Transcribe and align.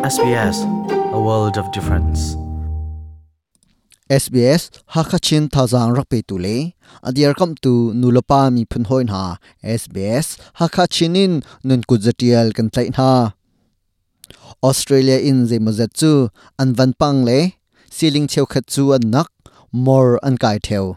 SBS 0.00 0.64
a 1.12 1.20
world 1.20 1.58
of 1.58 1.66
difference. 1.72 2.34
SBS 4.08 4.70
Hakachin 4.96 5.50
Thazang 5.50 5.92
Rakpe 5.94 6.26
Tule. 6.26 6.72
Adiar 7.04 7.34
Kam 7.34 7.54
tu 7.60 7.92
Nulapa 7.92 8.50
mi 8.50 8.64
phun 8.64 8.84
hoin 8.86 9.08
ha. 9.08 9.36
SBS 9.62 10.38
Hakachinin 10.56 11.44
nun 11.64 11.82
kuzatial 11.82 12.54
kan 12.56 12.70
tlai 12.70 12.88
ha. 12.96 13.34
Australia 14.62 15.18
in 15.20 15.46
ze 15.46 15.58
mazat 15.58 15.92
chu 15.92 16.30
an 16.58 16.72
van 16.72 16.94
pang 16.94 17.22
le. 17.22 17.52
Ceiling 17.90 18.26
cheu 18.26 18.46
khat 18.46 18.66
chu 18.66 18.92
an 18.92 19.10
nak 19.10 19.28
more 19.70 20.18
an 20.22 20.38
kai 20.38 20.58
theo 20.66 20.96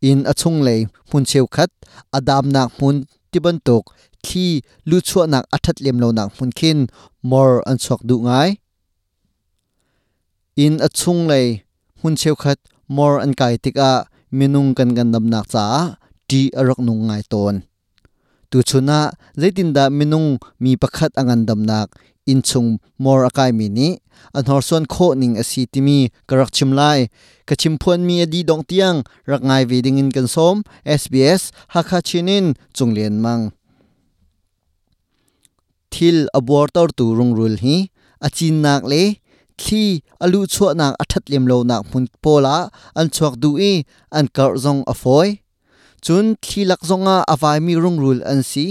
in 0.00 0.22
achung 0.22 0.62
le 0.62 0.86
mun 1.12 1.24
cheu 1.24 1.46
khat 1.46 1.70
adam 2.12 2.48
nak 2.48 2.70
mun 2.80 3.06
tiban 3.32 3.58
tok 3.66 3.84
khi 4.24 4.46
lu 4.88 4.98
chua 5.08 5.24
nak 5.32 5.44
athat 5.54 5.76
lem 5.84 5.96
lo 6.02 6.08
nak 6.12 6.28
mun 6.36 6.50
khin, 6.58 6.78
mor 7.30 7.50
an 7.70 7.76
chok 7.84 8.00
du 8.08 8.16
ngai. 8.26 8.48
In 10.64 10.74
a 10.86 10.88
chung 10.98 11.22
lei, 11.30 11.46
hun 12.00 12.14
cheu 12.20 12.34
khat, 12.42 12.58
mor 12.96 13.14
an 13.24 13.32
kai 13.40 13.54
tika 13.64 13.90
minung 14.38 14.70
kan 14.76 14.90
gan 14.96 15.08
nam 15.12 15.24
nak 15.32 15.46
cha, 15.52 15.66
ti 16.28 16.40
arok 16.58 16.80
nung 16.86 17.02
ngai 17.08 17.22
ton. 17.32 17.56
Tu 18.50 18.58
chuna 18.68 19.00
zaitin 19.40 19.70
da 19.76 19.84
minung 19.98 20.28
mi 20.62 20.72
pakhat 20.82 21.12
angan 21.20 21.46
dam 21.48 21.60
nak 21.70 21.88
in 22.32 22.40
chung 22.42 22.70
more 22.98 23.22
akai 23.28 23.50
mi 23.58 23.68
ni. 23.68 23.88
An 24.36 24.44
hor 24.50 24.62
son 24.68 24.84
kho 24.94 25.08
ning 25.20 25.34
asi 25.42 25.62
timi. 25.72 25.98
Karak 26.28 26.50
chimlai 26.56 26.98
ka 27.48 27.54
chimphuan 27.60 28.00
mi 28.08 28.22
adi 28.24 28.40
dong 28.48 28.64
tiang. 28.70 28.98
Rak 29.30 29.42
ngai 29.48 29.62
ve 29.70 29.78
ding 29.84 29.98
in 30.02 30.10
kan 30.16 30.28
som. 30.34 30.56
SBS 30.98 31.42
hakha 31.74 31.98
chinin 32.08 32.46
chunglen 32.76 33.14
mang. 33.24 33.44
Thil 35.92 36.18
abor 36.38 36.66
tor 36.74 36.88
tu 36.98 37.06
rung 37.18 37.32
rul 37.38 37.56
hi. 37.64 37.76
Achin 38.26 38.56
nak 38.64 38.82
le. 38.92 39.04
Thi 39.62 39.84
alu 40.24 40.40
chua 40.54 40.70
nak 40.80 40.94
athat 41.02 41.24
lem 41.30 41.44
lo 41.50 41.58
nak 41.70 41.82
mun 41.90 42.04
pola 42.22 42.56
ah. 42.58 42.70
an 42.98 43.06
chuak 43.14 43.34
du 43.42 43.50
i. 43.70 43.72
An 44.18 44.26
kar 44.36 44.52
zong 44.64 44.82
a 44.92 44.94
foi 45.02 45.30
chun 46.04 46.26
thi 46.44 46.60
lak 46.70 46.82
zonga 46.90 47.16
avai 47.32 47.58
mi 47.66 47.74
rung 47.84 47.98
rul 48.02 48.20
an 48.32 48.40
si 48.50 48.66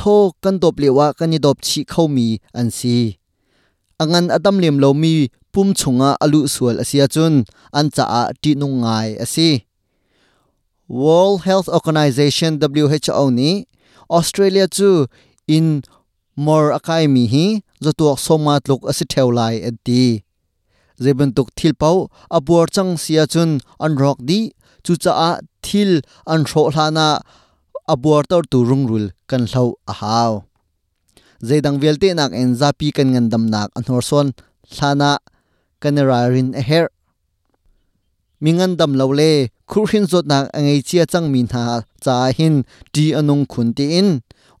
tho 0.00 0.16
kan 0.42 0.56
dop 0.62 0.76
lewa 0.82 1.06
kan 1.18 1.28
ni 1.32 1.38
dop 1.46 1.58
chi 1.66 1.80
khau 1.92 2.06
mi 2.16 2.28
an 2.58 2.68
si. 2.78 2.96
Angan 4.02 4.26
adam 4.36 4.56
lem 4.62 4.76
lo 4.82 4.90
mi, 5.02 5.14
pum 5.52 5.68
chunga 5.80 6.10
alu 6.24 6.40
sual 6.54 6.76
asia 6.82 7.06
chun, 7.14 7.34
an 7.78 7.86
cha 7.94 8.04
a 8.20 8.22
ti 8.42 8.50
nung 8.60 8.76
ngai 8.82 9.08
asi 9.24 9.50
World 10.90 11.42
Health 11.46 11.68
Organization 11.68 12.58
WHO 12.58 13.30
ni, 13.30 13.50
Australia 14.10 14.66
chu 14.66 15.06
in 15.46 15.66
mor 16.34 16.64
akai 16.78 17.04
mi 17.14 17.24
hi 17.32 17.46
zotuak 17.84 18.18
somat 18.26 18.62
luk 18.70 18.82
asi 18.90 19.04
theulai 19.12 19.54
ati 19.68 20.02
zebentuk 21.02 21.48
thilpau 21.58 21.96
abuar 22.36 22.66
chang 22.74 22.92
sia 23.02 23.24
chun 23.32 23.50
an 23.84 23.92
rok 24.02 24.18
di, 24.28 24.40
chu 24.84 24.92
cha 25.02 25.12
a 25.28 25.30
thil 25.62 25.92
an 26.32 26.40
ro 26.50 26.62
hlana 26.74 27.08
abuar 27.92 28.22
tor 28.30 28.44
tu 28.50 28.58
rungrul 28.68 29.06
kan 29.30 29.42
hlo 29.50 29.64
a 29.92 29.94
haw 30.02 30.34
zeidang 31.40 31.80
velte 31.80 32.12
nak 32.12 32.32
en 32.36 32.52
zapi 32.60 32.92
kan 32.96 33.08
ngan 33.12 33.26
dam 33.32 33.44
nak 33.48 33.72
an 33.76 33.84
hor 33.88 34.04
son 34.04 34.28
thana 34.76 35.18
kanera 35.80 36.28
rin 36.28 36.52
a 36.54 36.62
her. 36.62 36.86
Mingan 38.40 38.76
dam 38.76 38.92
lo 38.96 39.06
le 39.12 39.48
khurhin 39.70 40.04
zot 40.10 40.24
nak 40.28 40.52
angai 40.56 40.80
chia 40.88 41.04
chang 41.12 41.32
min 41.32 41.48
ha 41.52 41.64
cha 42.04 42.16
hin 42.36 42.64
ti 42.92 43.04
anung 43.18 43.44
khun 43.52 43.68
ti 43.76 43.96
in. 44.00 44.08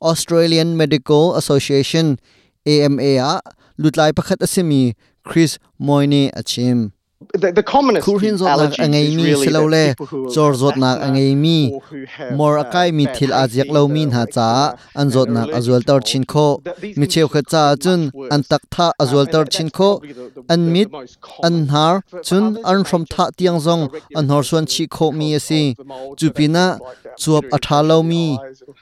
Australian 0.00 0.80
Medical 0.80 1.36
Association 1.36 2.16
AMA 2.64 3.10
a, 3.20 3.34
lutlai 3.80 4.12
pakhat 4.16 4.40
asimi 4.40 4.96
Chris 5.28 5.60
Moyne 5.76 6.32
achim 6.32 6.92
the, 7.34 7.52
the 7.52 7.62
commonest 7.62 8.06
Kurhin 8.06 8.38
zot 8.38 8.56
nak 8.56 8.72
angai 8.80 9.14
mi 9.14 9.24
really 9.24 9.46
silo 9.46 9.68
that 9.68 9.76
le 9.76 9.88
people 9.90 10.06
who 10.06 10.26
are 10.26 10.34
chor 10.34 10.52
zot 10.52 10.76
nak 10.76 11.00
angai 11.00 11.36
mi 11.36 11.78
mor 12.34 12.58
uh, 12.58 12.64
akai 12.64 12.92
mi 12.94 13.06
thil 13.06 13.30
ajiak 13.30 13.68
lo 13.68 13.86
min 13.88 14.10
ha 14.10 14.24
cha 14.36 14.76
an 14.96 15.08
zot 15.10 15.28
nak 15.28 15.50
azwal 15.50 15.84
mold, 15.86 16.04
chin 16.06 16.24
kho 16.24 16.46
mi 16.96 17.06
cheu 17.06 17.28
kha 17.28 17.42
cha 17.42 17.76
chun 17.76 18.10
an 18.30 18.42
tak 18.42 18.62
tha 18.70 18.86
Uh, 18.90 19.04
azwal 19.04 19.26
tor 19.30 19.44
that- 19.44 19.52
chin 19.52 19.68
kho 19.70 19.90
an 20.48 20.72
mit 20.72 20.88
an 21.48 21.68
har 21.68 22.02
chun 22.24 22.56
an 22.64 22.84
from 22.84 23.04
tha 23.04 23.28
tiang 23.36 23.60
zong 23.60 23.84
an 24.16 24.28
hor 24.28 24.42
suan 24.42 24.64
chi 24.72 24.86
kho 24.86 25.12
mi 25.12 25.28
that 25.36 25.76
chupina 26.16 26.66
chuap 27.22 27.44
a 27.56 27.58
tha 27.66 27.78
lo 27.88 27.98
mi. 28.10 28.24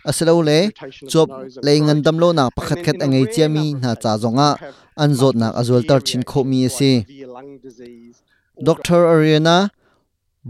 A 0.09 0.13
se 0.17 0.23
lo 0.29 0.35
le 0.49 0.59
irritation 0.63 1.09
chuap 1.11 1.29
le 1.67 1.73
ngan 1.85 1.99
dam 2.05 2.17
lo 2.23 2.29
na 2.39 2.45
pakhat 2.57 2.79
khat 2.87 2.97
angai 3.05 3.25
chia 3.35 3.49
mi 3.57 3.65
na 3.83 3.91
cha 4.03 4.13
zonga 4.23 4.49
an 5.03 5.11
zot 5.21 5.35
na 5.41 5.49
nak 5.53 5.85
tar 5.89 6.01
chin 6.09 6.23
kho 6.31 6.41
mi 6.51 6.59
ase 6.69 6.93
asi 7.05 7.27
like 7.37 7.63
Dr. 8.67 9.01
Ariana 9.13 9.57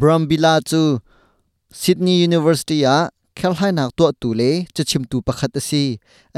Brambila 0.00 0.52
chu 0.70 0.82
Sydney 1.80 2.16
University 2.28 2.78
a 2.94 2.96
khelhai 3.38 3.70
nak 3.78 3.90
to 3.98 4.04
tu 4.20 4.28
le 4.40 4.50
chachim 4.74 5.02
tu 5.10 5.16
pakhat 5.26 5.52
ase 5.60 5.82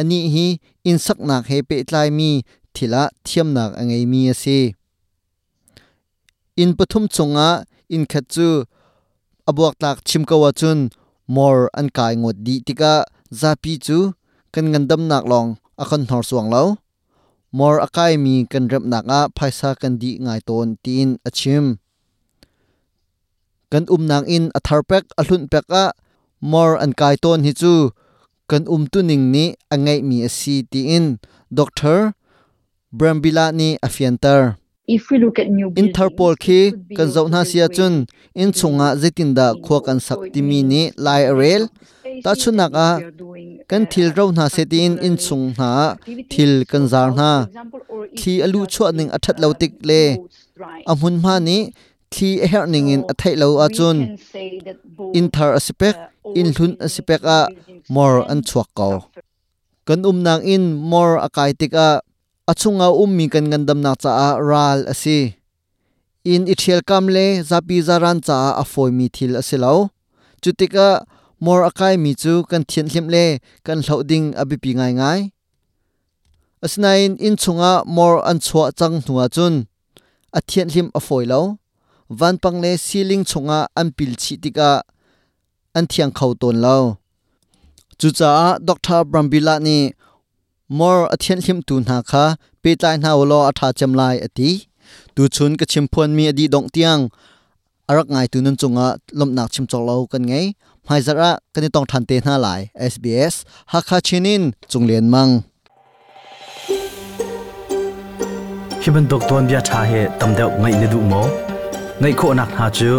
ani 0.00 0.18
hi 0.34 0.46
insak 0.90 1.18
nak 1.28 1.44
he 1.50 1.58
pe 1.68 1.76
tlai 1.88 2.08
mi 2.18 2.30
thila 2.74 3.02
thiam 3.26 3.48
nak 3.56 3.70
angai 3.80 4.04
mi 4.12 4.20
ase 4.32 4.58
in 6.62 6.70
pathum 6.78 7.04
chunga 7.14 7.48
in 7.94 8.04
khat 8.10 8.24
chu 8.34 8.48
abuak 9.48 9.74
à 9.74 9.78
tak 9.80 9.96
chim 10.08 10.22
à 10.48 10.52
chun 10.60 10.80
more 11.34 11.62
an 11.78 11.88
kai 11.96 12.12
ngot 12.20 12.36
di 12.46 12.54
tika 12.66 12.94
zapi 13.40 13.72
chu 13.86 13.98
kan 14.52 14.66
ngandam 14.70 15.02
nak 15.10 15.24
long 15.30 15.48
akhan 15.82 16.02
hor 16.10 16.24
suang 16.30 16.50
lo. 16.54 16.64
Mor 17.58 17.76
akai 17.86 18.12
mi 18.24 18.34
kan 18.52 18.64
rep 18.72 18.84
nak 18.92 19.04
a 19.18 19.20
phaisa 19.36 19.70
kan 19.80 19.94
di 20.02 20.10
ngai 20.24 20.40
ton 20.48 20.68
tin 20.84 21.08
achim 21.28 21.64
kan 23.72 23.84
um 23.94 24.02
nang 24.10 24.26
in 24.36 24.44
athar 24.58 24.82
pek 24.90 25.04
alhun 25.20 25.42
pek 25.52 25.66
a 25.82 25.84
mor 26.50 26.70
an 26.84 26.92
kai 27.00 27.14
ton 27.22 27.40
hi 27.46 27.52
chu 27.60 27.74
kan 28.50 28.62
um 28.74 28.82
tu 28.92 28.98
ning 29.02 29.24
ni 29.34 29.44
angai 29.74 29.98
mi 30.08 30.16
asi 30.28 30.56
ti 30.70 30.80
in. 30.96 31.06
Doctor 31.50 32.14
brambila 32.94 33.50
ni 33.50 33.74
afiantar 33.82 34.59
if 34.96 35.10
we 35.10 35.16
look 35.24 35.38
at 35.38 35.48
new 35.48 35.68
in 35.68 35.74
buildings, 35.74 35.96
tharpol 35.96 36.32
it 36.34 36.40
khi 36.44 36.60
kan 36.98 37.06
zauna 37.14 37.40
built 37.42 37.48
sia 37.50 37.66
chun 37.76 37.94
in 38.42 38.50
chunga 38.58 38.88
zetin 39.02 39.30
da 39.38 39.46
khwa 39.64 39.78
kan 39.86 39.98
sak 40.06 40.18
ti 40.34 40.40
mi 40.48 40.58
ni 40.70 40.82
lai 41.06 41.22
spaces 42.00 42.24
ta 42.24 42.32
chu 42.42 42.50
and 42.50 42.58
nak 42.58 42.72
if 42.74 42.84
a 42.86 42.88
kan 43.70 43.82
uh, 43.82 43.90
thil 43.92 44.08
ro 44.18 44.24
na 44.38 44.44
se 44.54 44.62
tin 44.72 44.92
in 45.06 45.14
chung 45.26 45.46
na 45.60 45.70
thil 46.32 46.52
kan 46.70 46.84
zar 46.92 47.08
na 47.20 47.30
thi 48.18 48.32
alu 48.46 48.60
chua 48.74 48.88
in, 48.90 48.96
ning 48.98 49.10
athat 49.16 49.36
uh, 49.38 49.42
lo 49.42 49.48
tik 49.60 49.72
le 49.90 50.02
roads 50.16 50.38
dry. 50.58 50.80
a 50.90 50.92
mun 51.00 51.14
ma 51.24 51.34
ni 51.48 51.58
thi 52.14 52.28
her 52.52 52.66
ning 52.74 52.88
in 52.94 53.00
So 53.02 53.06
a 53.12 53.14
thai 53.20 53.34
lo 53.42 53.48
a 53.64 53.66
chun. 53.76 53.96
that 54.66 54.78
both, 54.96 55.16
in 55.18 55.26
uh, 56.74 56.86
asipek 56.86 57.22
new 57.22 57.22
a 57.36 57.38
buildings 57.48 57.86
mor 57.94 58.12
can 58.22 58.30
an 58.32 58.40
chuak 58.48 58.68
ko 58.78 58.90
kan 59.86 59.98
um 60.10 60.18
nang 60.26 60.42
in 60.54 60.64
mor 60.90 61.10
akai 61.26 61.50
tik 61.60 61.74
a 61.86 61.88
achunga 62.46 62.88
ummi 63.02 63.26
kan 63.32 63.44
ngandam 63.50 63.80
na 63.84 63.92
cha 64.02 64.10
a 64.28 64.28
ral 64.40 64.86
asi 64.92 65.36
in 66.24 66.46
ithial 66.52 66.80
kam 66.88 67.04
le 67.08 67.26
zapi 67.42 67.76
zaran 67.82 68.18
cha 68.26 68.36
a 68.62 68.64
foi 68.72 68.90
mi 68.98 69.06
thil 69.08 69.32
asilo 69.40 69.90
chutika 70.42 70.88
mor 71.40 71.60
akai 71.68 71.94
mi 72.04 72.12
chu 72.22 72.32
kan 72.50 72.62
thian 72.70 72.86
hlim 72.92 73.06
le 73.14 73.24
kan 73.66 73.78
hlau 73.84 74.00
ding 74.10 74.26
abipi 74.40 74.70
ngai 74.78 74.92
ngai. 75.00 75.20
Asnain 76.64 77.16
in 77.26 77.36
chunga 77.42 77.72
mor 77.86 78.14
an 78.30 78.38
chwa 78.46 78.64
chang 78.78 78.96
hnuwa 79.00 79.24
chun. 79.34 79.54
A 80.38 80.40
thian 80.48 80.68
hlim 80.72 80.88
a 80.98 81.00
foi 81.06 81.24
lo. 81.32 81.40
Van 82.18 82.36
pang 82.42 82.58
le 82.64 82.70
ceiling 82.86 83.24
chunga 83.30 83.58
an 83.80 83.88
pil 83.96 84.12
chi 84.22 84.34
tika 84.42 84.70
an 85.76 85.86
thiang 85.90 86.12
khau 86.18 86.32
ton 86.40 86.56
lo. 86.64 86.76
Chu 88.00 88.08
cha 88.18 88.30
dr 88.68 89.00
brambila 89.10 89.54
ni 89.66 89.76
more 90.78 91.08
a 91.14 91.16
thian 91.22 91.38
hlim 91.44 91.58
tu 91.68 91.74
na 91.88 91.96
kha 92.10 92.24
pe 92.62 92.70
tai 92.82 92.96
na 93.02 93.10
lo 93.30 93.38
a 93.48 93.52
tha 93.58 93.68
cham 93.78 93.92
lai 94.00 94.14
ati. 94.26 94.50
Tu 95.14 95.22
chun 95.36 95.52
ka 95.60 95.64
chim 95.72 95.86
phon 95.92 96.10
mi 96.16 96.24
adi 96.30 96.44
dong 96.54 96.68
tiang. 96.74 97.02
Arak 97.90 98.06
ngai 98.12 98.26
tu 98.32 98.38
nun 98.44 98.56
chunga, 98.60 98.86
lom 99.18 99.30
nak 99.36 99.48
chim 99.54 99.66
chok 99.70 99.82
lo 99.88 99.94
kan 100.12 100.22
ngai 100.30 100.46
mai 100.88 101.00
zara 101.06 101.30
kan 101.52 101.64
tong 101.74 101.86
than 101.90 102.02
te 102.08 102.16
na 102.26 102.34
lai 102.44 102.60
sbs 102.92 103.34
hakha 103.72 103.98
chinin 104.06 104.42
chunglen 104.70 105.06
mang. 105.14 105.32
Hiban 108.82 109.04
dokton 109.10 109.42
bia 109.48 109.60
tha 109.68 109.80
he 109.90 110.02
tamdeu 110.20 110.50
ngai 110.60 110.74
ne 110.80 110.86
du 110.92 111.00
mo. 111.12 111.22
Ngai 112.00 112.14
kho 112.20 112.28
nak 112.38 112.50
ha 112.58 112.66
chu, 112.78 112.90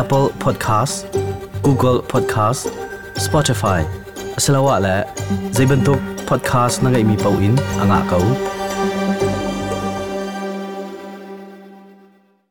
apple 0.00 0.26
podcast, 0.42 0.96
google 1.66 1.98
podcast, 2.12 2.62
spotify, 3.24 3.80
Selawat 4.44 4.78
la 4.86 4.94
zaiban 5.56 5.80
tok 5.86 6.17
podcast 6.28 6.84
na 6.84 6.92
nga 6.92 7.00
imipaw 7.00 7.32
in 7.40 7.56
anga 7.80 8.04
kau. 8.04 8.20